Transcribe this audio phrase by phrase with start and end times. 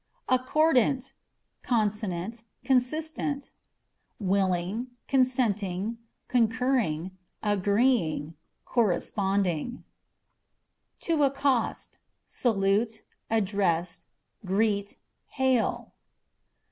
[0.27, 1.13] Accordantâ€"
[1.61, 3.51] consonant, consistent;
[4.19, 7.11] willing, consenting, con curring,
[7.43, 8.33] agreeing,
[8.65, 9.83] corresponding.
[11.01, 14.07] To Accost â€" salute, address,
[14.43, 14.97] greet,
[15.33, 15.93] hail.